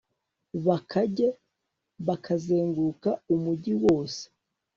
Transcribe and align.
bakage 0.65 1.27
,bakazenguruka 2.07 3.09
umugi 3.33 3.73
wose 3.83 4.21